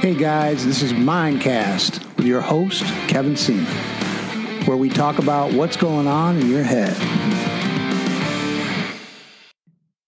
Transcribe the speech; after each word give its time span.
Hey 0.00 0.14
guys, 0.14 0.64
this 0.64 0.80
is 0.80 0.94
Mindcast 0.94 2.16
with 2.16 2.24
your 2.24 2.40
host, 2.40 2.84
Kevin 3.06 3.36
Seaman, 3.36 3.66
where 4.64 4.78
we 4.78 4.88
talk 4.88 5.18
about 5.18 5.52
what's 5.52 5.76
going 5.76 6.06
on 6.06 6.38
in 6.38 6.48
your 6.48 6.62
head. 6.62 6.96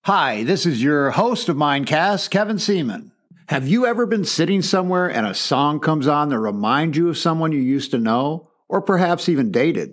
Hi, 0.06 0.44
this 0.44 0.64
is 0.64 0.82
your 0.82 1.10
host 1.10 1.50
of 1.50 1.58
Mindcast, 1.58 2.30
Kevin 2.30 2.58
Seaman. 2.58 3.12
Have 3.48 3.68
you 3.68 3.84
ever 3.84 4.06
been 4.06 4.24
sitting 4.24 4.62
somewhere 4.62 5.10
and 5.10 5.26
a 5.26 5.34
song 5.34 5.78
comes 5.78 6.06
on 6.06 6.30
that 6.30 6.38
reminds 6.38 6.96
you 6.96 7.10
of 7.10 7.18
someone 7.18 7.52
you 7.52 7.60
used 7.60 7.90
to 7.90 7.98
know, 7.98 8.48
or 8.70 8.80
perhaps 8.80 9.28
even 9.28 9.50
dated? 9.50 9.92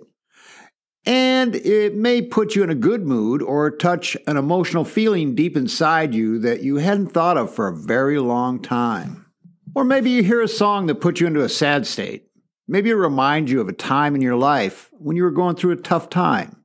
And 1.04 1.54
it 1.54 1.94
may 1.94 2.22
put 2.22 2.56
you 2.56 2.62
in 2.62 2.70
a 2.70 2.74
good 2.74 3.06
mood 3.06 3.42
or 3.42 3.70
touch 3.70 4.16
an 4.26 4.38
emotional 4.38 4.86
feeling 4.86 5.34
deep 5.34 5.58
inside 5.58 6.14
you 6.14 6.38
that 6.38 6.62
you 6.62 6.76
hadn't 6.76 7.08
thought 7.08 7.36
of 7.36 7.54
for 7.54 7.68
a 7.68 7.76
very 7.76 8.18
long 8.18 8.62
time. 8.62 9.26
Or 9.74 9.84
maybe 9.84 10.10
you 10.10 10.22
hear 10.22 10.40
a 10.40 10.48
song 10.48 10.86
that 10.86 11.00
puts 11.00 11.20
you 11.20 11.26
into 11.26 11.44
a 11.44 11.48
sad 11.48 11.86
state. 11.86 12.26
Maybe 12.66 12.90
it 12.90 12.94
reminds 12.94 13.50
you 13.50 13.60
of 13.60 13.68
a 13.68 13.72
time 13.72 14.14
in 14.14 14.22
your 14.22 14.36
life 14.36 14.90
when 14.92 15.16
you 15.16 15.22
were 15.22 15.30
going 15.30 15.56
through 15.56 15.72
a 15.72 15.76
tough 15.76 16.08
time. 16.08 16.64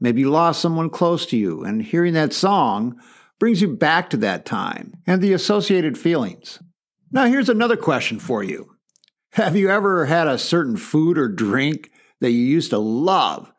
Maybe 0.00 0.20
you 0.20 0.30
lost 0.30 0.60
someone 0.60 0.90
close 0.90 1.26
to 1.26 1.36
you, 1.36 1.64
and 1.64 1.82
hearing 1.82 2.14
that 2.14 2.32
song 2.32 3.00
brings 3.38 3.60
you 3.60 3.68
back 3.68 4.10
to 4.10 4.16
that 4.18 4.44
time 4.44 4.94
and 5.06 5.20
the 5.20 5.32
associated 5.32 5.96
feelings. 5.98 6.60
Now, 7.10 7.26
here's 7.26 7.48
another 7.48 7.76
question 7.76 8.18
for 8.18 8.42
you 8.42 8.76
Have 9.32 9.56
you 9.56 9.70
ever 9.70 10.06
had 10.06 10.26
a 10.26 10.38
certain 10.38 10.76
food 10.76 11.18
or 11.18 11.28
drink 11.28 11.90
that 12.20 12.30
you 12.30 12.40
used 12.40 12.70
to 12.70 12.78
love, 12.78 13.52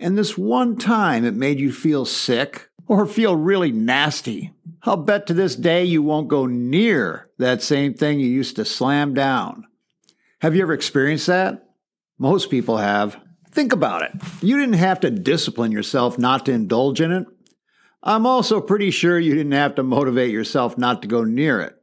and 0.00 0.18
this 0.18 0.36
one 0.36 0.76
time 0.76 1.24
it 1.24 1.34
made 1.34 1.60
you 1.60 1.72
feel 1.72 2.04
sick 2.04 2.68
or 2.92 3.06
feel 3.06 3.34
really 3.34 3.72
nasty? 3.72 4.52
I'll 4.82 4.98
bet 4.98 5.26
to 5.28 5.34
this 5.34 5.56
day 5.56 5.82
you 5.82 6.02
won't 6.02 6.28
go 6.28 6.44
near 6.44 7.30
that 7.38 7.62
same 7.62 7.94
thing 7.94 8.20
you 8.20 8.26
used 8.26 8.56
to 8.56 8.66
slam 8.66 9.14
down. 9.14 9.64
Have 10.42 10.54
you 10.54 10.60
ever 10.60 10.74
experienced 10.74 11.26
that? 11.28 11.70
Most 12.18 12.50
people 12.50 12.76
have. 12.76 13.18
Think 13.50 13.72
about 13.72 14.02
it. 14.02 14.12
You 14.42 14.58
didn't 14.58 14.74
have 14.74 15.00
to 15.00 15.10
discipline 15.10 15.72
yourself 15.72 16.18
not 16.18 16.44
to 16.44 16.52
indulge 16.52 17.00
in 17.00 17.12
it. 17.12 17.26
I'm 18.02 18.26
also 18.26 18.60
pretty 18.60 18.90
sure 18.90 19.18
you 19.18 19.34
didn't 19.34 19.52
have 19.52 19.76
to 19.76 19.82
motivate 19.82 20.30
yourself 20.30 20.76
not 20.76 21.00
to 21.00 21.08
go 21.08 21.24
near 21.24 21.62
it. 21.62 21.74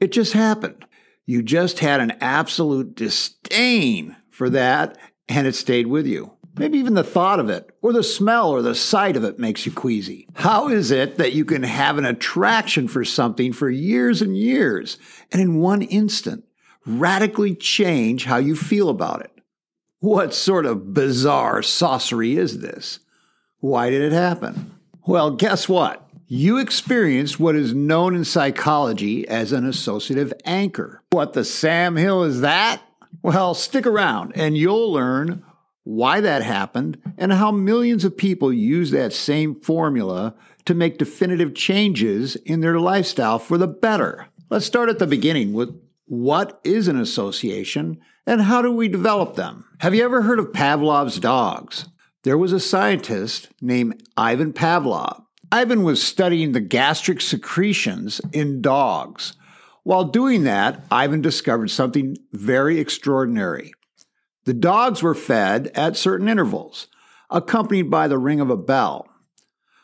It 0.00 0.10
just 0.10 0.32
happened. 0.32 0.86
You 1.26 1.42
just 1.42 1.80
had 1.80 2.00
an 2.00 2.12
absolute 2.22 2.94
disdain 2.94 4.16
for 4.30 4.48
that, 4.48 4.96
and 5.28 5.46
it 5.46 5.54
stayed 5.54 5.86
with 5.86 6.06
you. 6.06 6.32
Maybe 6.56 6.78
even 6.78 6.94
the 6.94 7.04
thought 7.04 7.40
of 7.40 7.48
it, 7.48 7.70
or 7.80 7.92
the 7.92 8.02
smell, 8.02 8.50
or 8.50 8.60
the 8.60 8.74
sight 8.74 9.16
of 9.16 9.24
it 9.24 9.38
makes 9.38 9.64
you 9.64 9.72
queasy. 9.72 10.28
How 10.34 10.68
is 10.68 10.90
it 10.90 11.16
that 11.16 11.32
you 11.32 11.44
can 11.44 11.62
have 11.62 11.96
an 11.96 12.04
attraction 12.04 12.88
for 12.88 13.04
something 13.04 13.52
for 13.52 13.70
years 13.70 14.20
and 14.20 14.36
years, 14.36 14.98
and 15.32 15.40
in 15.40 15.58
one 15.58 15.82
instant, 15.82 16.44
radically 16.84 17.54
change 17.54 18.24
how 18.24 18.38
you 18.38 18.56
feel 18.56 18.88
about 18.88 19.22
it? 19.22 19.32
What 20.00 20.34
sort 20.34 20.66
of 20.66 20.92
bizarre 20.92 21.62
sorcery 21.62 22.36
is 22.36 22.60
this? 22.60 23.00
Why 23.60 23.90
did 23.90 24.02
it 24.02 24.12
happen? 24.12 24.74
Well, 25.06 25.32
guess 25.32 25.68
what? 25.68 26.06
You 26.26 26.58
experienced 26.58 27.40
what 27.40 27.56
is 27.56 27.74
known 27.74 28.14
in 28.14 28.24
psychology 28.24 29.26
as 29.26 29.52
an 29.52 29.66
associative 29.66 30.32
anchor. 30.44 31.02
What 31.10 31.32
the 31.32 31.44
Sam 31.44 31.96
Hill 31.96 32.22
is 32.22 32.40
that? 32.40 32.80
Well, 33.22 33.54
stick 33.54 33.86
around 33.86 34.32
and 34.36 34.56
you'll 34.56 34.92
learn 34.92 35.44
why 35.90 36.20
that 36.20 36.42
happened, 36.42 36.96
and 37.18 37.32
how 37.32 37.50
millions 37.50 38.04
of 38.04 38.16
people 38.16 38.52
use 38.52 38.92
that 38.92 39.12
same 39.12 39.56
formula 39.56 40.32
to 40.64 40.72
make 40.72 40.98
definitive 40.98 41.52
changes 41.52 42.36
in 42.36 42.60
their 42.60 42.78
lifestyle 42.78 43.40
for 43.40 43.58
the 43.58 43.66
better. 43.66 44.28
Let's 44.50 44.66
start 44.66 44.88
at 44.88 45.00
the 45.00 45.06
beginning 45.08 45.52
with 45.52 45.76
what 46.06 46.60
is 46.62 46.86
an 46.86 47.00
association 47.00 48.00
and 48.24 48.42
how 48.42 48.62
do 48.62 48.70
we 48.70 48.86
develop 48.86 49.34
them? 49.34 49.64
Have 49.78 49.92
you 49.92 50.04
ever 50.04 50.22
heard 50.22 50.38
of 50.38 50.52
Pavlov's 50.52 51.18
dogs? 51.18 51.88
There 52.22 52.38
was 52.38 52.52
a 52.52 52.60
scientist 52.60 53.48
named 53.60 54.00
Ivan 54.16 54.52
Pavlov. 54.52 55.24
Ivan 55.50 55.82
was 55.82 56.00
studying 56.00 56.52
the 56.52 56.60
gastric 56.60 57.20
secretions 57.20 58.20
in 58.32 58.62
dogs. 58.62 59.34
While 59.82 60.04
doing 60.04 60.44
that, 60.44 60.84
Ivan 60.88 61.20
discovered 61.20 61.70
something 61.72 62.16
very 62.32 62.78
extraordinary. 62.78 63.72
The 64.50 64.54
dogs 64.54 65.00
were 65.00 65.14
fed 65.14 65.70
at 65.76 65.96
certain 65.96 66.28
intervals, 66.28 66.88
accompanied 67.30 67.88
by 67.88 68.08
the 68.08 68.18
ring 68.18 68.40
of 68.40 68.50
a 68.50 68.56
bell. 68.56 69.06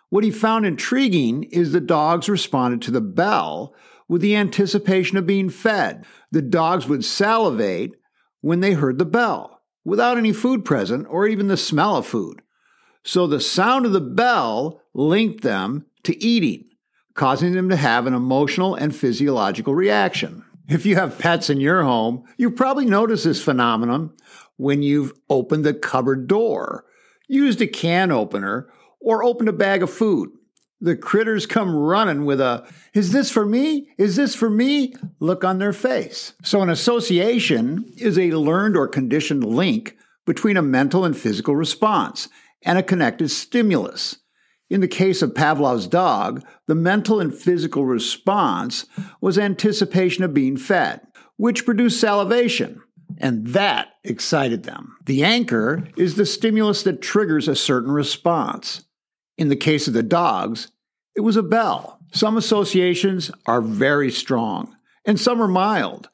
What 0.09 0.25
he 0.25 0.33
found 0.33 0.67
intriguing 0.67 1.45
is 1.45 1.71
the 1.71 1.81
dogs 1.81 2.29
responded 2.29 2.83
to 2.83 2.91
the 2.91 3.01
bell 3.01 3.77
with 4.09 4.23
the 4.23 4.35
anticipation 4.35 5.19
of 5.19 5.25
being 5.25 5.51
fed. 5.51 6.05
The 6.33 6.43
dogs 6.43 6.89
would 6.89 7.05
salivate 7.05 7.93
when 8.41 8.59
they 8.59 8.73
heard 8.73 8.99
the 8.99 9.05
bell, 9.05 9.63
without 9.85 10.19
any 10.19 10.33
food 10.33 10.65
present 10.65 11.07
or 11.09 11.29
even 11.29 11.47
the 11.47 11.57
smell 11.57 11.99
of 11.99 12.07
food. 12.09 12.43
So 13.05 13.29
the 13.29 13.39
sound 13.39 13.87
of 13.87 13.93
the 13.93 14.01
bell 14.01 14.83
linked 14.95 15.45
them 15.45 15.87
to 16.03 16.21
eating, 16.21 16.71
causing 17.15 17.53
them 17.53 17.69
to 17.69 17.77
have 17.77 18.09
an 18.09 18.15
emotional 18.15 18.75
and 18.75 18.93
physiological 18.93 19.77
reaction. 19.77 20.43
If 20.69 20.85
you 20.85 20.97
have 20.97 21.21
pets 21.21 21.49
in 21.51 21.61
your 21.61 21.85
home, 21.85 22.25
you 22.37 22.51
probably 22.51 22.87
noticed 22.87 23.23
this 23.23 23.41
phenomenon 23.41 24.11
when 24.57 24.83
you've 24.83 25.13
opened 25.29 25.65
the 25.65 25.75
cupboard 25.75 26.27
door, 26.27 26.85
used 27.29 27.61
a 27.61 27.67
can 27.67 28.11
opener, 28.11 28.69
or 29.01 29.25
opened 29.25 29.49
a 29.49 29.53
bag 29.53 29.83
of 29.83 29.91
food. 29.91 30.31
The 30.81 30.97
critters 30.97 31.47
come 31.47 31.75
running 31.75 32.25
with 32.25 32.41
a, 32.41 32.67
is 32.93 33.13
this 33.13 33.31
for 33.31 33.47
me? 33.47 33.89
Is 33.97 34.17
this 34.17 34.35
for 34.35 34.51
me? 34.51 34.95
look 35.21 35.45
on 35.45 35.59
their 35.59 35.73
face. 35.73 36.35
So, 36.43 36.61
an 36.61 36.69
association 36.69 37.85
is 37.97 38.19
a 38.19 38.33
learned 38.33 38.77
or 38.77 38.87
conditioned 38.87 39.45
link 39.45 39.97
between 40.27 40.57
a 40.57 40.63
mental 40.63 41.05
and 41.05 41.17
physical 41.17 41.57
response 41.57 42.29
and 42.63 42.79
a 42.79 42.83
connected 42.83 43.31
stimulus. 43.31 44.19
In 44.69 44.81
the 44.81 44.89
case 44.89 45.23
of 45.23 45.35
Pavlov's 45.35 45.87
dog, 45.87 46.45
the 46.67 46.75
mental 46.75 47.21
and 47.21 47.33
physical 47.33 47.85
response 47.85 48.85
was 49.21 49.39
anticipation 49.39 50.25
of 50.25 50.35
being 50.35 50.57
fed, 50.57 51.01
which 51.37 51.65
produced 51.65 52.01
salivation, 52.01 52.83
and 53.19 53.47
that 53.49 53.89
excited 54.05 54.65
them. 54.65 54.97
The 55.07 55.25
anchor 55.25 55.89
is 55.97 56.15
the 56.15 56.27
stimulus 56.27 56.83
that 56.83 57.03
triggers 57.03 57.49
a 57.49 57.57
certain 57.57 57.91
response. 57.91 58.85
In 59.39 59.49
the 59.49 59.57
case 59.57 59.87
of 59.87 59.95
the 59.95 60.03
dogs, 60.03 60.69
it 61.15 61.21
was 61.21 61.37
a 61.37 61.43
bell. 61.43 61.99
Some 62.13 62.37
associations 62.37 63.31
are 63.47 63.61
very 63.61 64.11
strong, 64.11 64.77
and 65.05 65.19
some 65.19 65.41
are 65.43 65.49
mild, 65.49 66.09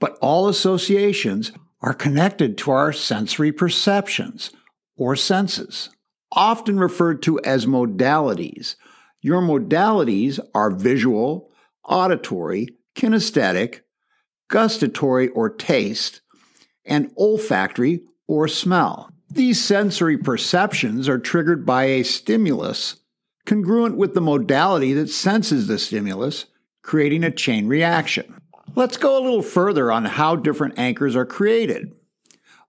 but 0.00 0.18
all 0.20 0.48
associations 0.48 1.52
are 1.80 1.94
connected 1.94 2.56
to 2.58 2.70
our 2.70 2.92
sensory 2.92 3.52
perceptions 3.52 4.50
or 4.96 5.16
senses, 5.16 5.90
often 6.32 6.78
referred 6.78 7.22
to 7.22 7.40
as 7.40 7.66
modalities. 7.66 8.76
Your 9.20 9.42
modalities 9.42 10.38
are 10.54 10.70
visual, 10.70 11.50
auditory, 11.84 12.68
kinesthetic, 12.94 13.80
gustatory 14.48 15.28
or 15.28 15.50
taste, 15.50 16.20
and 16.84 17.10
olfactory 17.16 18.02
or 18.26 18.48
smell. 18.48 19.10
These 19.30 19.64
sensory 19.64 20.16
perceptions 20.16 21.08
are 21.08 21.18
triggered 21.18 21.66
by 21.66 21.84
a 21.84 22.02
stimulus 22.02 22.96
congruent 23.46 23.96
with 23.96 24.14
the 24.14 24.20
modality 24.20 24.92
that 24.94 25.10
senses 25.10 25.66
the 25.66 25.78
stimulus, 25.78 26.46
creating 26.82 27.24
a 27.24 27.30
chain 27.30 27.66
reaction. 27.66 28.40
Let's 28.74 28.96
go 28.96 29.18
a 29.18 29.22
little 29.22 29.42
further 29.42 29.92
on 29.92 30.04
how 30.04 30.36
different 30.36 30.78
anchors 30.78 31.14
are 31.14 31.26
created. 31.26 31.92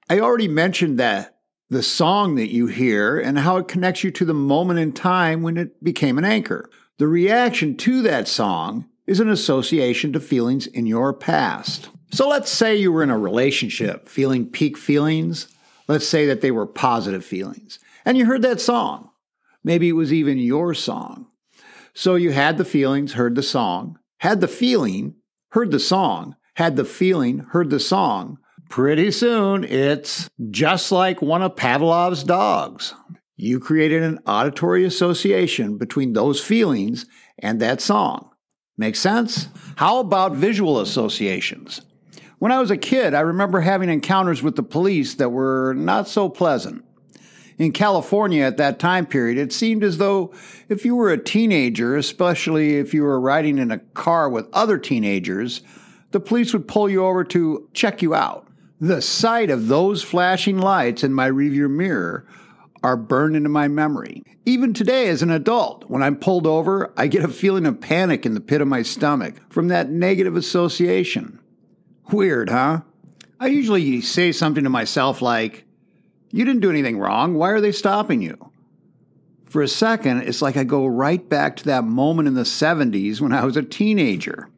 I 0.09 0.19
already 0.19 0.47
mentioned 0.47 0.99
that 0.99 1.37
the 1.69 1.81
song 1.81 2.35
that 2.35 2.53
you 2.53 2.67
hear 2.67 3.19
and 3.19 3.39
how 3.39 3.57
it 3.57 3.67
connects 3.67 4.03
you 4.03 4.11
to 4.11 4.25
the 4.25 4.33
moment 4.33 4.79
in 4.79 4.91
time 4.91 5.41
when 5.41 5.57
it 5.57 5.83
became 5.83 6.17
an 6.17 6.25
anchor. 6.25 6.69
The 6.99 7.07
reaction 7.07 7.75
to 7.77 8.01
that 8.03 8.27
song 8.27 8.85
is 9.07 9.19
an 9.19 9.29
association 9.29 10.13
to 10.13 10.19
feelings 10.19 10.67
in 10.67 10.85
your 10.85 11.13
past. 11.13 11.89
So 12.15 12.29
let's 12.29 12.49
say 12.49 12.77
you 12.77 12.93
were 12.93 13.03
in 13.03 13.09
a 13.09 13.17
relationship 13.17 14.07
feeling 14.07 14.47
peak 14.47 14.77
feelings. 14.77 15.49
Let's 15.89 16.07
say 16.07 16.27
that 16.27 16.39
they 16.39 16.49
were 16.49 16.65
positive 16.65 17.25
feelings. 17.25 17.77
And 18.05 18.17
you 18.17 18.25
heard 18.25 18.41
that 18.43 18.61
song. 18.61 19.09
Maybe 19.65 19.89
it 19.89 19.97
was 19.97 20.13
even 20.13 20.37
your 20.37 20.73
song. 20.73 21.27
So 21.93 22.15
you 22.15 22.31
had 22.31 22.57
the 22.57 22.63
feelings, 22.63 23.11
heard 23.11 23.35
the 23.35 23.43
song, 23.43 23.99
had 24.19 24.39
the 24.39 24.47
feeling, 24.47 25.15
heard 25.49 25.71
the 25.71 25.79
song, 25.79 26.37
had 26.53 26.77
the 26.77 26.85
feeling, 26.85 27.39
heard 27.39 27.69
the 27.69 27.81
song. 27.81 28.37
Pretty 28.69 29.11
soon, 29.11 29.65
it's 29.65 30.29
just 30.51 30.93
like 30.93 31.21
one 31.21 31.41
of 31.41 31.57
Pavlov's 31.57 32.23
dogs. 32.23 32.93
You 33.35 33.59
created 33.59 34.03
an 34.03 34.19
auditory 34.25 34.85
association 34.85 35.77
between 35.77 36.13
those 36.13 36.39
feelings 36.39 37.07
and 37.39 37.59
that 37.59 37.81
song. 37.81 38.29
Make 38.77 38.95
sense? 38.95 39.49
How 39.75 39.99
about 39.99 40.31
visual 40.31 40.79
associations? 40.79 41.81
When 42.39 42.51
I 42.51 42.59
was 42.59 42.69
a 42.69 42.77
kid, 42.77 43.13
I 43.13 43.21
remember 43.21 43.61
having 43.61 43.89
encounters 43.89 44.43
with 44.43 44.55
the 44.55 44.63
police 44.63 45.15
that 45.15 45.29
were 45.29 45.73
not 45.73 46.07
so 46.07 46.27
pleasant. 46.27 46.83
In 47.57 47.71
California 47.71 48.43
at 48.43 48.57
that 48.57 48.79
time 48.79 49.05
period, 49.05 49.37
it 49.37 49.53
seemed 49.53 49.83
as 49.83 49.97
though 49.97 50.33
if 50.67 50.83
you 50.83 50.95
were 50.95 51.11
a 51.11 51.17
teenager, 51.17 51.95
especially 51.95 52.75
if 52.75 52.93
you 52.93 53.03
were 53.03 53.19
riding 53.19 53.57
in 53.57 53.71
a 53.71 53.79
car 53.79 54.29
with 54.29 54.49
other 54.51 54.77
teenagers, 54.77 55.61
the 56.11 56.19
police 56.19 56.51
would 56.51 56.67
pull 56.67 56.89
you 56.89 57.05
over 57.05 57.23
to 57.23 57.69
check 57.73 58.01
you 58.01 58.13
out. 58.13 58.47
The 58.81 59.01
sight 59.01 59.49
of 59.49 59.69
those 59.69 60.03
flashing 60.03 60.57
lights 60.57 61.05
in 61.05 61.13
my 61.13 61.29
rearview 61.29 61.69
mirror 61.69 62.27
are 62.83 62.97
burned 62.97 63.37
into 63.37 63.49
my 63.49 63.69
memory. 63.69 64.23
Even 64.45 64.73
today, 64.73 65.07
as 65.07 65.21
an 65.21 65.31
adult, 65.31 65.89
when 65.89 66.03
I'm 66.03 66.17
pulled 66.17 66.45
over, 66.45 66.93
I 66.97 67.07
get 67.07 67.23
a 67.23 67.29
feeling 67.29 67.65
of 67.65 67.79
panic 67.79 68.25
in 68.25 68.33
the 68.33 68.41
pit 68.41 68.59
of 68.59 68.67
my 68.67 68.81
stomach 68.81 69.35
from 69.49 69.69
that 69.69 69.89
negative 69.89 70.35
association. 70.35 71.39
Weird, 72.11 72.49
huh? 72.49 72.81
I 73.39 73.47
usually 73.47 74.01
say 74.01 74.31
something 74.31 74.63
to 74.63 74.69
myself 74.69 75.21
like, 75.21 75.65
You 76.31 76.45
didn't 76.45 76.61
do 76.61 76.69
anything 76.69 76.99
wrong. 76.99 77.33
Why 77.33 77.49
are 77.49 77.61
they 77.61 77.71
stopping 77.71 78.21
you? 78.21 78.51
For 79.45 79.61
a 79.61 79.67
second, 79.67 80.23
it's 80.23 80.41
like 80.41 80.57
I 80.57 80.63
go 80.63 80.85
right 80.85 81.27
back 81.29 81.55
to 81.57 81.65
that 81.65 81.85
moment 81.85 82.27
in 82.27 82.33
the 82.33 82.41
70s 82.41 83.21
when 83.21 83.31
I 83.31 83.45
was 83.45 83.55
a 83.55 83.63
teenager. 83.63 84.49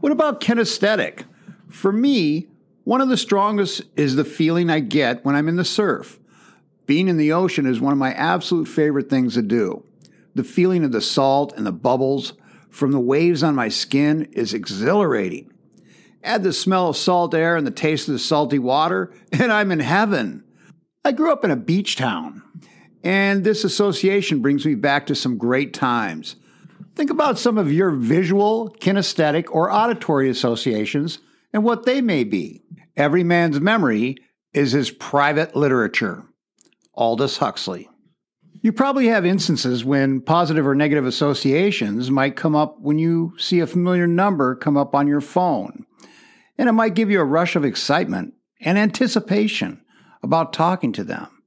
What 0.00 0.12
about 0.12 0.40
kinesthetic? 0.40 1.24
For 1.68 1.90
me, 1.90 2.48
one 2.84 3.00
of 3.00 3.08
the 3.08 3.16
strongest 3.16 3.82
is 3.96 4.16
the 4.16 4.24
feeling 4.24 4.68
I 4.68 4.80
get 4.80 5.24
when 5.24 5.34
I'm 5.34 5.48
in 5.48 5.56
the 5.56 5.64
surf. 5.64 6.20
Being 6.84 7.08
in 7.08 7.16
the 7.16 7.32
ocean 7.32 7.64
is 7.64 7.80
one 7.80 7.92
of 7.94 7.98
my 7.98 8.12
absolute 8.12 8.68
favorite 8.68 9.08
things 9.08 9.34
to 9.34 9.42
do. 9.42 9.82
The 10.34 10.44
feeling 10.44 10.84
of 10.84 10.92
the 10.92 11.00
salt 11.00 11.54
and 11.56 11.66
the 11.66 11.72
bubbles 11.72 12.34
from 12.68 12.92
the 12.92 13.00
waves 13.00 13.42
on 13.42 13.54
my 13.54 13.70
skin 13.70 14.28
is 14.32 14.52
exhilarating. 14.52 15.53
Add 16.24 16.42
the 16.42 16.54
smell 16.54 16.88
of 16.88 16.96
salt 16.96 17.34
air 17.34 17.54
and 17.54 17.66
the 17.66 17.70
taste 17.70 18.08
of 18.08 18.14
the 18.14 18.18
salty 18.18 18.58
water, 18.58 19.12
and 19.32 19.52
I'm 19.52 19.70
in 19.70 19.80
heaven. 19.80 20.42
I 21.04 21.12
grew 21.12 21.30
up 21.30 21.44
in 21.44 21.50
a 21.50 21.56
beach 21.56 21.96
town, 21.96 22.42
and 23.04 23.44
this 23.44 23.62
association 23.62 24.40
brings 24.40 24.64
me 24.64 24.74
back 24.74 25.06
to 25.06 25.14
some 25.14 25.36
great 25.36 25.74
times. 25.74 26.36
Think 26.96 27.10
about 27.10 27.38
some 27.38 27.58
of 27.58 27.70
your 27.70 27.90
visual, 27.90 28.74
kinesthetic, 28.80 29.46
or 29.50 29.70
auditory 29.70 30.30
associations 30.30 31.18
and 31.52 31.62
what 31.62 31.84
they 31.84 32.00
may 32.00 32.24
be. 32.24 32.62
Every 32.96 33.22
man's 33.22 33.60
memory 33.60 34.16
is 34.54 34.72
his 34.72 34.90
private 34.90 35.54
literature. 35.54 36.24
Aldous 36.94 37.36
Huxley. 37.38 37.88
You 38.62 38.72
probably 38.72 39.08
have 39.08 39.26
instances 39.26 39.84
when 39.84 40.22
positive 40.22 40.66
or 40.66 40.74
negative 40.74 41.04
associations 41.04 42.10
might 42.10 42.34
come 42.34 42.56
up 42.56 42.80
when 42.80 42.98
you 42.98 43.34
see 43.36 43.60
a 43.60 43.66
familiar 43.66 44.06
number 44.06 44.54
come 44.54 44.78
up 44.78 44.94
on 44.94 45.06
your 45.06 45.20
phone. 45.20 45.83
And 46.56 46.68
it 46.68 46.72
might 46.72 46.94
give 46.94 47.10
you 47.10 47.20
a 47.20 47.24
rush 47.24 47.56
of 47.56 47.64
excitement 47.64 48.34
and 48.60 48.78
anticipation 48.78 49.82
about 50.22 50.52
talking 50.52 50.92
to 50.92 51.04
them. 51.04 51.42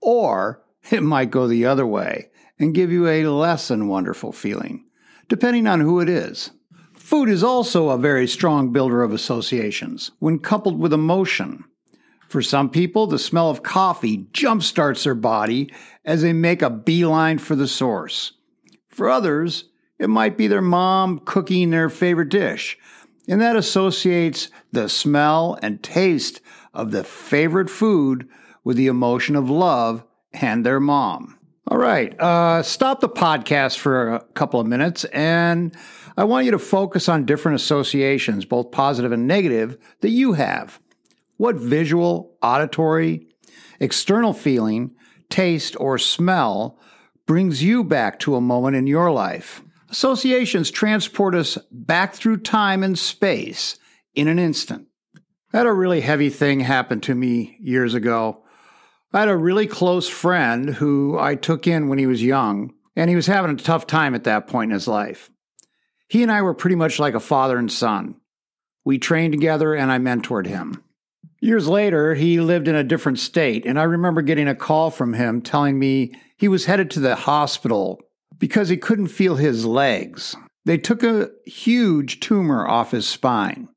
Or 0.00 0.62
it 0.90 1.02
might 1.02 1.30
go 1.30 1.46
the 1.46 1.66
other 1.66 1.86
way 1.86 2.30
and 2.58 2.74
give 2.74 2.90
you 2.90 3.06
a 3.08 3.26
less 3.26 3.68
than 3.68 3.88
wonderful 3.88 4.32
feeling, 4.32 4.84
depending 5.28 5.66
on 5.66 5.80
who 5.80 6.00
it 6.00 6.08
is. 6.08 6.50
Food 6.94 7.28
is 7.28 7.42
also 7.44 7.90
a 7.90 7.98
very 7.98 8.26
strong 8.26 8.72
builder 8.72 9.02
of 9.02 9.12
associations 9.12 10.12
when 10.20 10.38
coupled 10.38 10.78
with 10.78 10.92
emotion. 10.92 11.64
For 12.28 12.40
some 12.40 12.70
people, 12.70 13.06
the 13.06 13.18
smell 13.18 13.50
of 13.50 13.62
coffee 13.62 14.26
jumpstarts 14.32 15.04
their 15.04 15.14
body 15.14 15.72
as 16.04 16.22
they 16.22 16.32
make 16.32 16.62
a 16.62 16.70
beeline 16.70 17.38
for 17.38 17.54
the 17.54 17.68
source. 17.68 18.32
For 18.88 19.10
others, 19.10 19.64
it 19.98 20.08
might 20.08 20.36
be 20.38 20.46
their 20.46 20.62
mom 20.62 21.20
cooking 21.20 21.70
their 21.70 21.88
favorite 21.88 22.30
dish, 22.30 22.78
and 23.28 23.40
that 23.40 23.56
associates 23.56 24.48
the 24.72 24.88
smell 24.88 25.58
and 25.62 25.82
taste 25.82 26.40
of 26.72 26.90
the 26.90 27.04
favorite 27.04 27.70
food 27.70 28.28
with 28.62 28.76
the 28.76 28.86
emotion 28.86 29.36
of 29.36 29.50
love 29.50 30.04
and 30.32 30.64
their 30.64 30.80
mom. 30.80 31.38
All 31.68 31.78
right, 31.78 32.18
uh, 32.20 32.62
stop 32.62 33.00
the 33.00 33.08
podcast 33.08 33.78
for 33.78 34.14
a 34.14 34.20
couple 34.34 34.60
of 34.60 34.66
minutes, 34.66 35.04
and 35.06 35.74
I 36.16 36.24
want 36.24 36.44
you 36.44 36.50
to 36.50 36.58
focus 36.58 37.08
on 37.08 37.24
different 37.24 37.56
associations, 37.56 38.44
both 38.44 38.70
positive 38.70 39.12
and 39.12 39.26
negative, 39.26 39.78
that 40.00 40.10
you 40.10 40.34
have. 40.34 40.78
What 41.38 41.56
visual, 41.56 42.36
auditory, 42.42 43.28
external 43.80 44.34
feeling, 44.34 44.94
taste, 45.30 45.74
or 45.80 45.98
smell 45.98 46.78
brings 47.26 47.62
you 47.62 47.82
back 47.82 48.18
to 48.20 48.36
a 48.36 48.40
moment 48.40 48.76
in 48.76 48.86
your 48.86 49.10
life? 49.10 49.63
Associations 49.94 50.72
transport 50.72 51.36
us 51.36 51.56
back 51.70 52.14
through 52.14 52.38
time 52.38 52.82
and 52.82 52.98
space 52.98 53.78
in 54.12 54.26
an 54.26 54.40
instant. 54.40 54.88
I 55.52 55.58
had 55.58 55.66
a 55.66 55.72
really 55.72 56.00
heavy 56.00 56.30
thing 56.30 56.58
happen 56.58 57.00
to 57.02 57.14
me 57.14 57.56
years 57.60 57.94
ago. 57.94 58.42
I 59.12 59.20
had 59.20 59.28
a 59.28 59.36
really 59.36 59.68
close 59.68 60.08
friend 60.08 60.68
who 60.68 61.16
I 61.16 61.36
took 61.36 61.68
in 61.68 61.86
when 61.86 62.00
he 62.00 62.08
was 62.08 62.24
young, 62.24 62.74
and 62.96 63.08
he 63.08 63.14
was 63.14 63.28
having 63.28 63.52
a 63.52 63.54
tough 63.54 63.86
time 63.86 64.16
at 64.16 64.24
that 64.24 64.48
point 64.48 64.72
in 64.72 64.74
his 64.74 64.88
life. 64.88 65.30
He 66.08 66.24
and 66.24 66.32
I 66.32 66.42
were 66.42 66.54
pretty 66.54 66.74
much 66.74 66.98
like 66.98 67.14
a 67.14 67.20
father 67.20 67.56
and 67.56 67.70
son. 67.70 68.16
We 68.84 68.98
trained 68.98 69.32
together, 69.32 69.76
and 69.76 69.92
I 69.92 69.98
mentored 69.98 70.46
him. 70.46 70.82
Years 71.40 71.68
later, 71.68 72.16
he 72.16 72.40
lived 72.40 72.66
in 72.66 72.74
a 72.74 72.82
different 72.82 73.20
state, 73.20 73.64
and 73.64 73.78
I 73.78 73.84
remember 73.84 74.22
getting 74.22 74.48
a 74.48 74.56
call 74.56 74.90
from 74.90 75.12
him 75.12 75.40
telling 75.40 75.78
me 75.78 76.20
he 76.36 76.48
was 76.48 76.64
headed 76.64 76.90
to 76.90 77.00
the 77.00 77.14
hospital 77.14 78.00
because 78.38 78.68
he 78.68 78.76
couldn't 78.76 79.08
feel 79.08 79.36
his 79.36 79.64
legs. 79.64 80.36
They 80.64 80.78
took 80.78 81.02
a 81.02 81.30
huge 81.44 82.20
tumor 82.20 82.66
off 82.66 82.90
his 82.92 83.06
spine. 83.08 83.68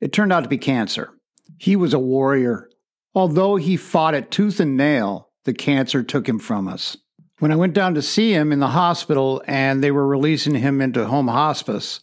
It 0.00 0.12
turned 0.12 0.32
out 0.32 0.42
to 0.42 0.48
be 0.48 0.58
cancer. 0.58 1.10
He 1.58 1.76
was 1.76 1.94
a 1.94 1.98
warrior 1.98 2.68
Although 3.14 3.56
he 3.56 3.76
fought 3.76 4.14
it 4.14 4.30
tooth 4.30 4.58
and 4.58 4.76
nail, 4.76 5.28
the 5.44 5.52
cancer 5.52 6.02
took 6.02 6.28
him 6.28 6.38
from 6.38 6.66
us. 6.66 6.96
When 7.40 7.52
I 7.52 7.56
went 7.56 7.74
down 7.74 7.94
to 7.94 8.02
see 8.02 8.32
him 8.32 8.52
in 8.52 8.60
the 8.60 8.68
hospital 8.68 9.42
and 9.46 9.82
they 9.82 9.90
were 9.90 10.06
releasing 10.06 10.54
him 10.54 10.80
into 10.80 11.06
home 11.06 11.28
hospice, 11.28 12.00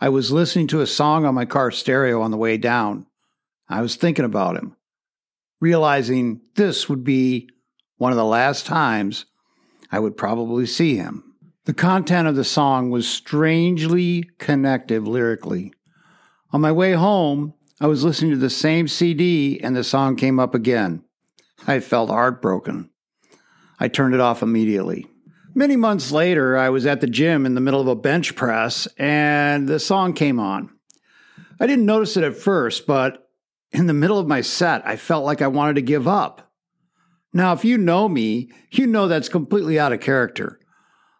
I 0.00 0.08
was 0.08 0.32
listening 0.32 0.66
to 0.68 0.80
a 0.80 0.86
song 0.86 1.24
on 1.24 1.34
my 1.34 1.44
car 1.46 1.70
stereo 1.70 2.20
on 2.20 2.32
the 2.32 2.36
way 2.36 2.56
down. 2.58 3.06
I 3.68 3.80
was 3.80 3.96
thinking 3.96 4.24
about 4.24 4.56
him, 4.56 4.76
realizing 5.60 6.40
this 6.56 6.88
would 6.88 7.04
be 7.04 7.48
one 7.96 8.12
of 8.12 8.18
the 8.18 8.24
last 8.24 8.66
times 8.66 9.24
I 9.92 9.98
would 9.98 10.16
probably 10.16 10.64
see 10.66 10.96
him. 10.96 11.34
The 11.66 11.74
content 11.74 12.26
of 12.26 12.34
the 12.34 12.44
song 12.44 12.90
was 12.90 13.06
strangely 13.06 14.30
connective 14.38 15.06
lyrically. 15.06 15.72
On 16.50 16.60
my 16.60 16.72
way 16.72 16.94
home, 16.94 17.54
I 17.80 17.86
was 17.86 18.02
listening 18.02 18.32
to 18.32 18.38
the 18.38 18.50
same 18.50 18.88
CD 18.88 19.60
and 19.62 19.76
the 19.76 19.84
song 19.84 20.16
came 20.16 20.40
up 20.40 20.54
again. 20.54 21.04
I 21.66 21.78
felt 21.80 22.10
heartbroken. 22.10 22.90
I 23.78 23.88
turned 23.88 24.14
it 24.14 24.20
off 24.20 24.42
immediately. 24.42 25.06
Many 25.54 25.76
months 25.76 26.10
later, 26.10 26.56
I 26.56 26.70
was 26.70 26.86
at 26.86 27.00
the 27.00 27.06
gym 27.06 27.44
in 27.44 27.54
the 27.54 27.60
middle 27.60 27.80
of 27.80 27.86
a 27.86 27.94
bench 27.94 28.34
press 28.34 28.88
and 28.96 29.68
the 29.68 29.78
song 29.78 30.14
came 30.14 30.40
on. 30.40 30.70
I 31.60 31.66
didn't 31.66 31.86
notice 31.86 32.16
it 32.16 32.24
at 32.24 32.36
first, 32.36 32.86
but 32.86 33.28
in 33.70 33.86
the 33.86 33.92
middle 33.92 34.18
of 34.18 34.26
my 34.26 34.40
set, 34.40 34.86
I 34.86 34.96
felt 34.96 35.24
like 35.24 35.42
I 35.42 35.48
wanted 35.48 35.74
to 35.74 35.82
give 35.82 36.08
up. 36.08 36.51
Now, 37.32 37.52
if 37.52 37.64
you 37.64 37.78
know 37.78 38.08
me, 38.08 38.50
you 38.70 38.86
know 38.86 39.08
that's 39.08 39.28
completely 39.28 39.78
out 39.78 39.92
of 39.92 40.00
character. 40.00 40.60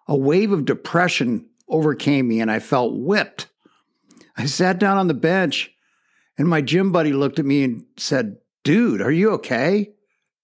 A 0.07 0.17
wave 0.17 0.53
of 0.53 0.65
depression 0.65 1.49
overcame 1.69 2.29
me 2.29 2.41
and 2.41 2.51
I 2.51 2.59
felt 2.59 2.95
whipped. 2.95 3.49
I 4.37 4.47
sat 4.47 4.79
down 4.79 4.99
on 4.99 5.09
the 5.09 5.15
bench 5.15 5.71
and 6.37 6.49
my 6.49 6.61
gym 6.61 6.93
buddy 6.93 7.13
looked 7.13 7.39
at 7.39 7.47
me 7.47 7.65
and 7.65 7.85
said, 7.97 8.37
Dude, 8.65 9.01
are 9.01 9.11
you 9.11 9.31
okay? 9.33 9.93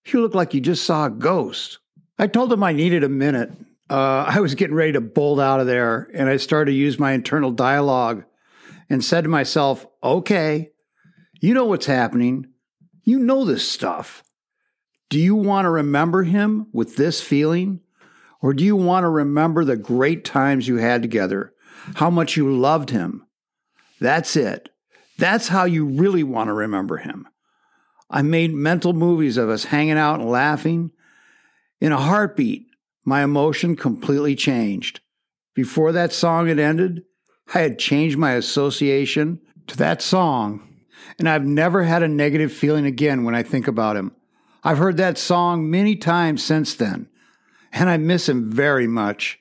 You 0.07 0.21
look 0.21 0.35
like 0.35 0.55
you 0.55 0.61
just 0.61 0.85
saw 0.85 1.07
a 1.07 1.11
ghost. 1.11 1.79
I 2.19 2.27
told 2.27 2.53
him 2.53 2.65
I 2.65 2.73
needed 2.73 3.05
a 3.05 3.09
minute. 3.09 3.53
Uh, 3.91 4.25
I 4.27 4.41
was 4.41 4.55
getting 4.55 4.75
ready 4.75 4.93
to 4.93 5.01
bolt 5.01 5.41
out 5.41 5.61
of 5.61 5.67
there, 5.67 6.11
and 6.15 6.29
I 6.29 6.37
started 6.37 6.73
to 6.73 6.77
use 6.77 6.99
my 6.99 7.13
internal 7.13 7.51
dialogue 7.51 8.25
and 8.91 9.05
said 9.05 9.23
to 9.23 9.29
myself, 9.29 9.87
Okay, 10.03 10.71
you 11.41 11.55
know 11.55 11.65
what's 11.65 11.87
happening. 11.87 12.47
You 13.05 13.19
know 13.19 13.45
this 13.45 13.69
stuff. 13.69 14.23
Do 15.09 15.19
you 15.19 15.35
want 15.35 15.65
to 15.65 15.71
remember 15.71 16.25
him 16.25 16.67
with 16.73 16.97
this 16.97 17.21
feeling? 17.21 17.81
Or 18.41 18.53
do 18.53 18.65
you 18.65 18.77
want 18.77 19.05
to 19.05 19.09
remember 19.09 19.65
the 19.65 19.77
great 19.77 20.25
times 20.25 20.69
you 20.69 20.77
had 20.77 21.03
together, 21.03 21.53
how 21.95 22.11
much 22.11 22.37
you 22.37 22.55
loved 22.55 22.91
him? 22.91 23.27
That's 24.01 24.37
it. 24.37 24.69
That's 25.19 25.49
how 25.49 25.65
you 25.65 25.85
really 25.85 26.23
want 26.23 26.49
to 26.49 26.53
remember 26.53 26.99
him. 26.99 27.27
I 28.11 28.23
made 28.23 28.55
mental 28.55 28.93
movies 28.93 29.37
of 29.37 29.49
us 29.49 29.65
hanging 29.65 29.99
out 29.99 30.21
and 30.21 30.31
laughing. 30.31 30.93
In 31.81 31.93
a 31.93 31.97
heartbeat, 31.97 32.67
my 33.05 33.25
emotion 33.25 33.75
completely 33.75 34.37
changed. 34.37 35.01
Before 35.55 35.91
that 35.93 36.13
song 36.13 36.47
had 36.47 36.59
ended, 36.59 37.03
I 37.55 37.61
had 37.61 37.79
changed 37.79 38.17
my 38.17 38.33
association 38.33 39.41
to 39.67 39.77
that 39.79 40.01
song, 40.01 40.63
and 41.19 41.29
I've 41.29 41.45
never 41.45 41.83
had 41.83 42.03
a 42.03 42.09
negative 42.09 42.53
feeling 42.53 42.87
again 42.87 43.25
when 43.25 43.35
I 43.35 43.43
think 43.43 43.67
about 43.67 43.97
him. 43.97 44.13
I've 44.65 44.79
heard 44.79 44.97
that 44.97 45.19
song 45.19 45.71
many 45.71 45.97
times 45.97 46.43
since 46.43 46.75
then, 46.75 47.09
and 47.73 47.89
I 47.89 47.97
miss 47.97 48.29
him 48.29 48.51
very 48.51 48.87
much. 48.87 49.39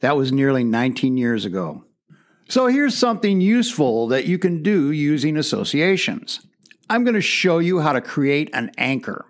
That 0.00 0.16
was 0.16 0.32
nearly 0.32 0.64
19 0.64 1.16
years 1.16 1.44
ago. 1.44 1.84
So 2.48 2.66
here's 2.66 2.96
something 2.96 3.40
useful 3.40 4.08
that 4.08 4.26
you 4.26 4.38
can 4.38 4.62
do 4.62 4.90
using 4.90 5.36
associations. 5.36 6.46
I'm 6.90 7.04
going 7.04 7.14
to 7.14 7.22
show 7.22 7.58
you 7.58 7.80
how 7.80 7.92
to 7.92 8.02
create 8.02 8.50
an 8.52 8.70
anchor, 8.76 9.24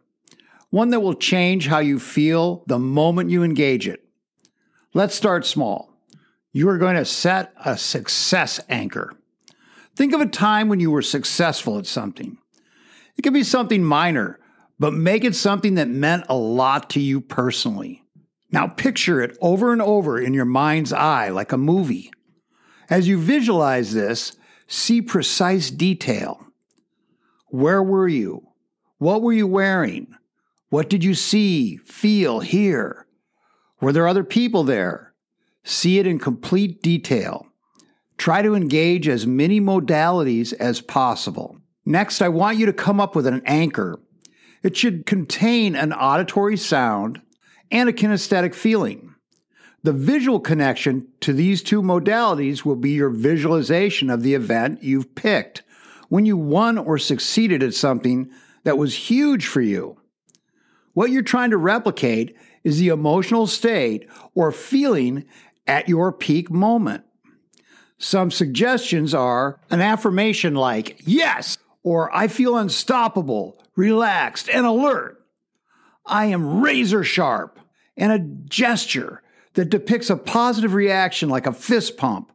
one 0.71 0.90
that 0.90 1.00
will 1.00 1.14
change 1.14 1.68
how 1.68 1.78
you 1.78 2.00
feel 2.00 2.64
the 2.66 2.78
moment 2.78 3.30
you 3.30 3.44
engage 3.44 3.87
it. 3.87 4.04
Let's 4.92 5.14
start 5.14 5.47
small. 5.47 5.90
You 6.52 6.68
are 6.68 6.78
going 6.78 6.97
to 6.97 7.04
set 7.04 7.52
a 7.64 7.78
success 7.78 8.61
anchor. 8.68 9.14
Think 9.94 10.12
of 10.12 10.21
a 10.21 10.26
time 10.26 10.68
when 10.68 10.80
you 10.80 10.90
were 10.90 11.02
successful 11.02 11.78
at 11.78 11.87
something. 11.87 12.38
It 13.16 13.23
could 13.23 13.33
be 13.33 13.44
something 13.44 13.85
minor, 13.85 14.40
but 14.78 14.93
make 14.93 15.25
it 15.25 15.35
something 15.35 15.75
that 15.75 15.88
meant 15.88 16.25
a 16.28 16.37
lot 16.37 16.90
to 16.90 17.00
you 17.00 17.21
personally. 17.21 18.02
Now 18.50 18.66
picture 18.69 19.21
it 19.21 19.37
over 19.40 19.73
and 19.73 19.83
over 19.83 20.21
in 20.21 20.35
your 20.35 20.45
mind's 20.45 20.93
eye 20.93 21.28
like 21.28 21.52
a 21.52 21.59
movie. 21.59 22.12
As 22.90 23.09
you 23.09 23.19
visualize 23.19 23.95
this, 23.95 24.37
see 24.66 25.02
precise 25.02 25.71
detail. 25.71 26.47
Where 27.49 27.83
were 27.83 28.09
you? 28.09 28.49
What 28.99 29.23
were 29.23 29.33
you 29.33 29.47
wearing? 29.47 30.14
What 30.69 30.90
did 30.90 31.04
you 31.04 31.14
see, 31.14 31.76
feel, 31.78 32.40
hear? 32.40 33.07
Were 33.81 33.93
there 33.93 34.09
other 34.09 34.25
people 34.25 34.64
there? 34.64 35.14
See 35.62 35.99
it 35.99 36.07
in 36.07 36.19
complete 36.19 36.83
detail. 36.83 37.47
Try 38.16 38.43
to 38.43 38.54
engage 38.54 39.09
as 39.09 39.26
many 39.26 39.61
modalities 39.61 40.52
as 40.54 40.81
possible. 40.81 41.59
Next, 41.85 42.23
I 42.23 42.28
want 42.28 42.59
you 42.59 42.66
to 42.66 42.73
come 42.73 43.00
up 43.00 43.14
with 43.16 43.26
an 43.26 43.43
anchor. 43.45 44.00
It 44.64 44.76
should 44.76 45.04
contain 45.04 45.76
an 45.76 45.92
auditory 45.92 46.56
sound 46.56 47.21
and 47.71 47.88
a 47.88 47.92
kinesthetic 47.92 48.54
feeling. 48.54 49.14
The 49.83 49.92
visual 49.92 50.40
connection 50.40 51.06
to 51.21 51.35
these 51.35 51.62
two 51.62 51.83
modalities 51.83 52.64
will 52.64 52.75
be 52.75 52.92
your 52.92 53.11
visualization 53.11 54.09
of 54.09 54.23
the 54.23 54.33
event 54.33 54.83
you've 54.83 55.14
picked 55.14 55.62
when 56.09 56.25
you 56.25 56.38
won 56.38 56.78
or 56.78 56.97
succeeded 56.97 57.62
at 57.62 57.75
something 57.75 58.30
that 58.62 58.78
was 58.78 58.94
huge 59.11 59.47
for 59.47 59.61
you. 59.61 60.00
What 60.94 61.11
you're 61.11 61.23
trying 61.23 61.50
to 61.50 61.59
replicate 61.59 62.35
is 62.62 62.78
the 62.78 62.88
emotional 62.88 63.47
state 63.47 64.09
or 64.35 64.50
feeling 64.50 65.26
at 65.66 65.90
your 65.90 66.11
peak 66.11 66.50
moment. 66.50 67.04
Some 67.99 68.30
suggestions 68.30 69.12
are 69.12 69.61
an 69.71 69.83
affirmation 69.83 70.54
like, 70.54 71.02
yes, 71.04 71.59
or 71.83 72.14
I 72.16 72.28
feel 72.28 72.56
unstoppable, 72.56 73.62
relaxed, 73.76 74.49
and 74.49 74.66
alert. 74.66 75.21
I 76.07 76.26
am 76.26 76.61
razor 76.62 77.04
sharp, 77.04 77.59
and 77.97 78.12
a 78.12 78.19
gesture 78.49 79.23
that 79.54 79.71
depicts 79.71 80.11
a 80.11 80.16
positive 80.16 80.75
reaction 80.75 81.28
like 81.28 81.47
a 81.47 81.52
fist 81.52 81.97
pump, 81.97 82.33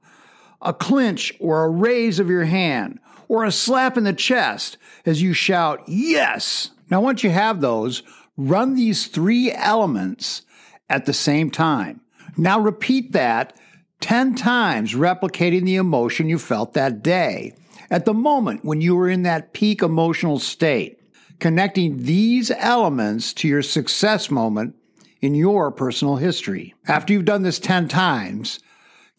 a 0.62 0.74
clinch 0.74 1.34
or 1.40 1.64
a 1.64 1.70
raise 1.70 2.20
of 2.20 2.30
your 2.30 2.46
hand, 2.46 3.00
or 3.28 3.44
a 3.44 3.52
slap 3.52 3.98
in 3.98 4.04
the 4.04 4.14
chest 4.14 4.78
as 5.06 5.22
you 5.22 5.34
shout, 5.34 5.84
Yes! 5.88 6.72
Now, 6.90 7.02
once 7.02 7.24
you 7.24 7.30
have 7.30 7.62
those, 7.62 8.02
run 8.36 8.76
these 8.76 9.08
three 9.08 9.52
elements 9.52 10.42
at 10.90 11.06
the 11.06 11.14
same 11.14 11.52
time. 11.52 12.02
Now, 12.36 12.60
repeat 12.60 13.12
that 13.12 13.56
10 14.02 14.36
times, 14.36 14.96
replicating 14.96 15.66
the 15.66 15.76
emotion 15.76 16.30
you 16.30 16.40
felt 16.40 16.74
that 16.74 17.04
day 17.04 17.54
at 17.92 18.06
the 18.06 18.14
moment 18.14 18.64
when 18.64 18.82
you 18.82 18.96
were 18.96 19.10
in 19.10 19.24
that 19.24 19.54
peak 19.54 19.82
emotional 19.82 20.40
state, 20.40 20.99
connecting 21.40 22.04
these 22.04 22.52
elements 22.52 23.34
to 23.34 23.48
your 23.48 23.62
success 23.62 24.30
moment 24.30 24.76
in 25.22 25.36
your 25.36 25.72
personal 25.72 26.18
history. 26.18 26.74
After 26.88 27.14
you've 27.14 27.26
done 27.26 27.44
this 27.44 27.60
10 27.60 27.88
times, 27.88 28.60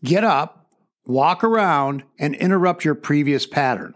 get 0.04 0.24
up, 0.24 0.70
walk 1.06 1.44
around, 1.44 2.04
and 2.18 2.34
interrupt 2.34 2.84
your 2.84 2.94
previous 2.94 3.46
pattern. 3.46 3.94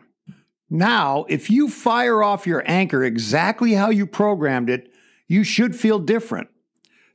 Now, 0.70 1.24
if 1.28 1.50
you 1.50 1.68
fire 1.68 2.22
off 2.22 2.46
your 2.46 2.64
anchor 2.66 3.04
exactly 3.04 3.74
how 3.74 3.90
you 3.90 4.06
programmed 4.06 4.70
it, 4.70 4.90
you 5.28 5.44
should 5.44 5.76
feel 5.76 5.98
different. 5.98 6.48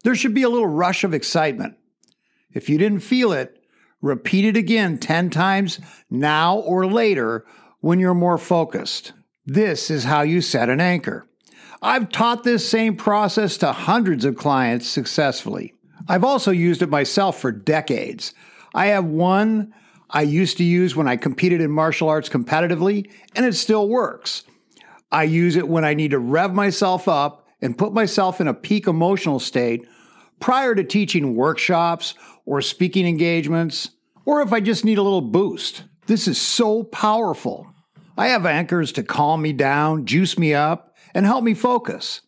There 0.04 0.16
should 0.16 0.34
be 0.34 0.44
a 0.44 0.50
little 0.50 0.68
rush 0.68 1.04
of 1.04 1.14
excitement. 1.14 1.76
If 2.54 2.70
you 2.70 2.78
didn't 2.78 3.02
feel 3.02 3.32
it, 3.32 3.62
repeat 4.02 4.46
it 4.46 4.56
again 4.56 4.98
10 4.98 5.30
times 5.30 5.80
now 6.10 6.58
or 6.58 6.88
later 6.88 7.46
when 7.82 8.00
you're 8.00 8.14
more 8.14 8.38
focused. 8.38 9.14
This 9.50 9.90
is 9.90 10.04
how 10.04 10.22
you 10.22 10.42
set 10.42 10.70
an 10.70 10.80
anchor. 10.80 11.26
I've 11.82 12.12
taught 12.12 12.44
this 12.44 12.70
same 12.70 12.96
process 12.96 13.58
to 13.58 13.72
hundreds 13.72 14.24
of 14.24 14.38
clients 14.38 14.88
successfully. 14.88 15.74
I've 16.08 16.24
also 16.24 16.52
used 16.52 16.84
it 16.84 16.90
myself 16.90 17.40
for 17.40 17.52
decades. 17.52 18.36
I 18.76 18.88
have 18.88 19.06
one 19.06 19.74
I 20.08 20.22
used 20.22 20.58
to 20.58 20.64
use 20.64 20.96
when 20.96 21.08
I 21.08 21.16
competed 21.16 21.62
in 21.62 21.72
martial 21.72 22.10
arts 22.10 22.30
competitively, 22.30 23.10
and 23.36 23.44
it 23.44 23.56
still 23.56 23.90
works. 23.90 24.44
I 25.12 25.24
use 25.24 25.56
it 25.56 25.68
when 25.68 25.84
I 25.84 25.96
need 25.96 26.12
to 26.12 26.20
rev 26.20 26.54
myself 26.54 27.08
up 27.08 27.48
and 27.60 27.76
put 27.76 27.92
myself 27.92 28.40
in 28.40 28.48
a 28.48 28.54
peak 28.54 28.86
emotional 28.86 29.40
state 29.40 29.88
prior 30.40 30.76
to 30.76 30.84
teaching 30.84 31.34
workshops 31.34 32.14
or 32.46 32.62
speaking 32.62 33.08
engagements, 33.08 33.90
or 34.26 34.44
if 34.44 34.54
I 34.54 34.60
just 34.60 34.86
need 34.86 35.00
a 35.00 35.04
little 35.04 35.22
boost. 35.22 35.86
This 36.06 36.28
is 36.28 36.40
so 36.40 36.84
powerful. 36.84 37.69
I 38.20 38.28
have 38.28 38.46
anchors 38.46 38.92
to 38.92 39.04
calm 39.04 39.42
me 39.42 39.54
down, 39.54 40.06
juice 40.06 40.38
me 40.38 40.54
up, 40.54 40.94
and 41.16 41.26
help 41.26 41.42
me 41.42 41.54
focus. 41.54 42.20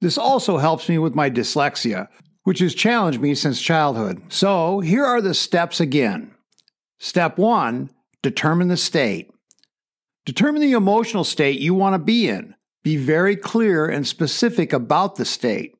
This 0.00 0.18
also 0.18 0.58
helps 0.58 0.88
me 0.88 0.98
with 0.98 1.14
my 1.14 1.30
dyslexia, 1.30 2.08
which 2.42 2.58
has 2.58 2.74
challenged 2.74 3.20
me 3.20 3.36
since 3.36 3.62
childhood. 3.62 4.20
So 4.32 4.80
here 4.80 5.04
are 5.04 5.20
the 5.20 5.34
steps 5.34 5.78
again. 5.78 6.34
Step 6.98 7.38
one 7.38 7.90
determine 8.22 8.66
the 8.66 8.76
state. 8.76 9.30
Determine 10.26 10.62
the 10.62 10.72
emotional 10.72 11.22
state 11.22 11.60
you 11.60 11.74
want 11.74 11.94
to 11.94 12.00
be 12.00 12.28
in. 12.28 12.56
Be 12.82 12.96
very 12.96 13.36
clear 13.36 13.86
and 13.86 14.04
specific 14.04 14.72
about 14.72 15.14
the 15.14 15.24
state. 15.24 15.76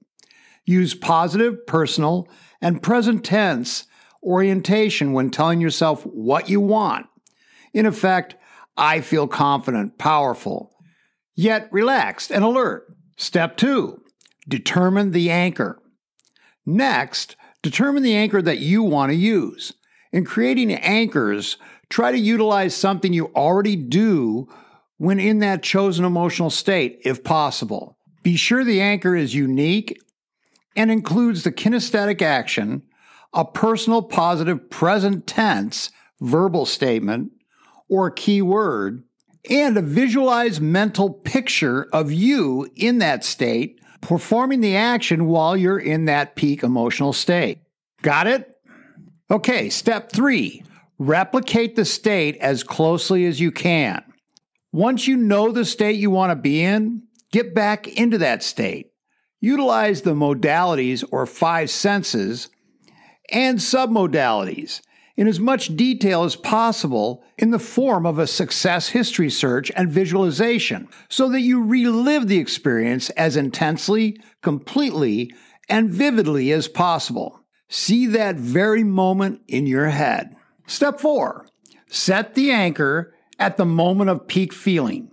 Use 0.64 0.94
positive, 0.94 1.66
personal, 1.66 2.28
and 2.62 2.84
present 2.84 3.24
tense 3.24 3.88
orientation 4.22 5.12
when 5.12 5.28
telling 5.28 5.60
yourself 5.60 6.06
what 6.06 6.48
you 6.48 6.60
want. 6.60 7.06
In 7.74 7.84
effect, 7.84 8.36
I 8.76 9.00
feel 9.00 9.26
confident, 9.28 9.98
powerful, 9.98 10.74
yet 11.34 11.68
relaxed 11.70 12.30
and 12.30 12.44
alert. 12.44 12.86
Step 13.16 13.56
two, 13.56 14.02
determine 14.48 15.10
the 15.10 15.30
anchor. 15.30 15.80
Next, 16.64 17.36
determine 17.62 18.02
the 18.02 18.16
anchor 18.16 18.40
that 18.42 18.58
you 18.58 18.82
want 18.82 19.10
to 19.10 19.16
use. 19.16 19.74
In 20.12 20.24
creating 20.24 20.72
anchors, 20.72 21.56
try 21.88 22.12
to 22.12 22.18
utilize 22.18 22.74
something 22.74 23.12
you 23.12 23.26
already 23.34 23.76
do 23.76 24.48
when 24.96 25.20
in 25.20 25.38
that 25.38 25.62
chosen 25.62 26.04
emotional 26.04 26.50
state, 26.50 27.00
if 27.04 27.24
possible. 27.24 27.96
Be 28.22 28.36
sure 28.36 28.64
the 28.64 28.80
anchor 28.80 29.16
is 29.16 29.34
unique 29.34 29.98
and 30.76 30.90
includes 30.90 31.42
the 31.42 31.52
kinesthetic 31.52 32.22
action, 32.22 32.82
a 33.32 33.44
personal 33.44 34.02
positive 34.02 34.68
present 34.70 35.26
tense 35.26 35.90
verbal 36.20 36.66
statement 36.66 37.32
or 37.90 38.10
key 38.10 38.40
word, 38.40 39.02
and 39.50 39.76
a 39.76 39.82
visualized 39.82 40.62
mental 40.62 41.10
picture 41.10 41.88
of 41.92 42.12
you 42.12 42.70
in 42.76 42.98
that 42.98 43.24
state 43.24 43.80
performing 44.00 44.60
the 44.60 44.76
action 44.76 45.26
while 45.26 45.56
you're 45.56 45.78
in 45.78 46.06
that 46.06 46.36
peak 46.36 46.62
emotional 46.62 47.12
state. 47.12 47.58
Got 48.00 48.26
it? 48.26 48.48
Okay, 49.30 49.68
step 49.68 50.10
three 50.10 50.64
replicate 50.98 51.76
the 51.76 51.84
state 51.84 52.36
as 52.38 52.62
closely 52.62 53.24
as 53.24 53.40
you 53.40 53.50
can. 53.50 54.04
Once 54.70 55.08
you 55.08 55.16
know 55.16 55.50
the 55.50 55.64
state 55.64 55.98
you 55.98 56.10
want 56.10 56.30
to 56.30 56.36
be 56.36 56.62
in, 56.62 57.02
get 57.32 57.54
back 57.54 57.88
into 57.88 58.18
that 58.18 58.42
state. 58.42 58.92
Utilize 59.40 60.02
the 60.02 60.14
modalities 60.14 61.02
or 61.10 61.24
five 61.24 61.70
senses 61.70 62.50
and 63.32 63.58
submodalities 63.58 64.82
in 65.20 65.28
as 65.28 65.38
much 65.38 65.76
detail 65.76 66.24
as 66.24 66.34
possible 66.34 67.22
in 67.36 67.50
the 67.50 67.58
form 67.58 68.06
of 68.06 68.18
a 68.18 68.26
success 68.26 68.88
history 68.88 69.28
search 69.28 69.70
and 69.76 69.92
visualization 69.92 70.88
so 71.10 71.28
that 71.28 71.42
you 71.42 71.62
relive 71.62 72.26
the 72.26 72.38
experience 72.38 73.10
as 73.10 73.36
intensely, 73.36 74.18
completely, 74.40 75.30
and 75.68 75.90
vividly 75.90 76.50
as 76.50 76.68
possible. 76.68 77.38
See 77.68 78.06
that 78.06 78.36
very 78.36 78.82
moment 78.82 79.42
in 79.46 79.66
your 79.66 79.90
head. 79.90 80.34
Step 80.66 80.98
four, 80.98 81.46
set 81.86 82.34
the 82.34 82.50
anchor 82.50 83.14
at 83.38 83.58
the 83.58 83.66
moment 83.66 84.08
of 84.08 84.26
peak 84.26 84.54
feeling. 84.54 85.10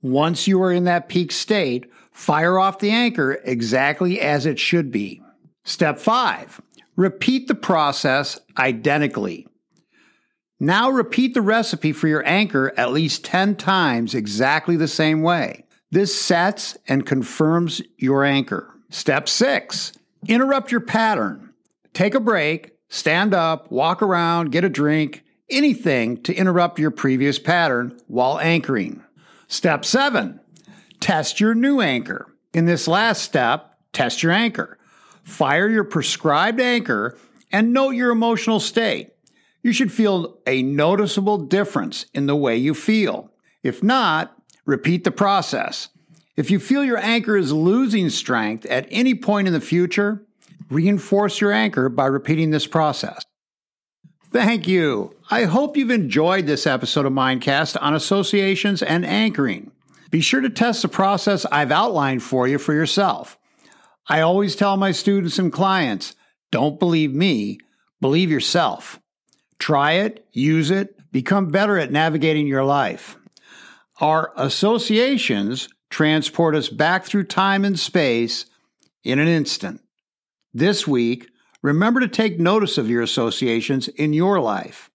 Once 0.00 0.48
you 0.48 0.62
are 0.62 0.72
in 0.72 0.84
that 0.84 1.10
peak 1.10 1.32
state, 1.32 1.84
fire 2.12 2.58
off 2.58 2.78
the 2.78 2.90
anchor 2.90 3.34
exactly 3.44 4.22
as 4.22 4.46
it 4.46 4.58
should 4.58 4.90
be. 4.90 5.20
Step 5.64 5.98
five, 5.98 6.62
Repeat 6.98 7.46
the 7.46 7.54
process 7.54 8.40
identically. 8.58 9.46
Now 10.58 10.90
repeat 10.90 11.32
the 11.32 11.40
recipe 11.40 11.92
for 11.92 12.08
your 12.08 12.26
anchor 12.26 12.74
at 12.76 12.90
least 12.90 13.24
10 13.24 13.54
times 13.54 14.16
exactly 14.16 14.74
the 14.74 14.88
same 14.88 15.22
way. 15.22 15.64
This 15.92 16.20
sets 16.20 16.76
and 16.88 17.06
confirms 17.06 17.80
your 17.98 18.24
anchor. 18.24 18.74
Step 18.90 19.28
six, 19.28 19.92
interrupt 20.26 20.72
your 20.72 20.80
pattern. 20.80 21.54
Take 21.94 22.16
a 22.16 22.20
break, 22.20 22.72
stand 22.88 23.32
up, 23.32 23.70
walk 23.70 24.02
around, 24.02 24.50
get 24.50 24.64
a 24.64 24.68
drink, 24.68 25.22
anything 25.48 26.20
to 26.24 26.34
interrupt 26.34 26.80
your 26.80 26.90
previous 26.90 27.38
pattern 27.38 27.96
while 28.08 28.40
anchoring. 28.40 29.04
Step 29.46 29.84
seven, 29.84 30.40
test 30.98 31.38
your 31.38 31.54
new 31.54 31.80
anchor. 31.80 32.26
In 32.52 32.64
this 32.64 32.88
last 32.88 33.22
step, 33.22 33.76
test 33.92 34.24
your 34.24 34.32
anchor. 34.32 34.77
Fire 35.28 35.68
your 35.68 35.84
prescribed 35.84 36.58
anchor 36.58 37.16
and 37.52 37.72
note 37.72 37.90
your 37.90 38.10
emotional 38.10 38.58
state. 38.60 39.12
you 39.62 39.72
should 39.72 39.92
feel 39.92 40.38
a 40.46 40.62
noticeable 40.62 41.38
difference 41.38 42.06
in 42.14 42.26
the 42.26 42.36
way 42.36 42.56
you 42.56 42.74
feel. 42.74 43.30
If 43.62 43.82
not, 43.82 44.36
repeat 44.64 45.04
the 45.04 45.10
process. 45.10 45.88
If 46.36 46.50
you 46.50 46.58
feel 46.58 46.84
your 46.84 46.98
anchor 46.98 47.36
is 47.36 47.52
losing 47.52 48.08
strength 48.10 48.64
at 48.66 48.86
any 48.90 49.14
point 49.14 49.48
in 49.48 49.52
the 49.52 49.60
future, 49.60 50.24
reinforce 50.70 51.40
your 51.40 51.52
anchor 51.52 51.88
by 51.88 52.06
repeating 52.06 52.50
this 52.50 52.66
process. 52.66 53.22
Thank 54.30 54.68
you. 54.68 55.14
I 55.30 55.44
hope 55.44 55.76
you've 55.76 55.90
enjoyed 55.90 56.46
this 56.46 56.66
episode 56.66 57.06
of 57.06 57.12
Mindcast 57.12 57.76
on 57.80 57.94
associations 57.94 58.82
and 58.82 59.04
anchoring. 59.04 59.72
Be 60.10 60.20
sure 60.20 60.40
to 60.40 60.50
test 60.50 60.82
the 60.82 60.88
process 60.88 61.44
I've 61.46 61.72
outlined 61.72 62.22
for 62.22 62.46
you 62.48 62.58
for 62.58 62.72
yourself. 62.72 63.37
I 64.08 64.20
always 64.20 64.56
tell 64.56 64.76
my 64.76 64.92
students 64.92 65.38
and 65.38 65.52
clients 65.52 66.16
don't 66.50 66.78
believe 66.78 67.12
me, 67.12 67.58
believe 68.00 68.30
yourself. 68.30 68.98
Try 69.58 69.92
it, 69.92 70.26
use 70.32 70.70
it, 70.70 70.96
become 71.12 71.48
better 71.48 71.78
at 71.78 71.92
navigating 71.92 72.46
your 72.46 72.64
life. 72.64 73.16
Our 74.00 74.32
associations 74.36 75.68
transport 75.90 76.54
us 76.54 76.68
back 76.68 77.04
through 77.04 77.24
time 77.24 77.64
and 77.64 77.78
space 77.78 78.46
in 79.04 79.18
an 79.18 79.28
instant. 79.28 79.82
This 80.54 80.86
week, 80.86 81.28
remember 81.62 82.00
to 82.00 82.08
take 82.08 82.38
notice 82.38 82.78
of 82.78 82.88
your 82.88 83.02
associations 83.02 83.88
in 83.88 84.12
your 84.12 84.40
life. 84.40 84.90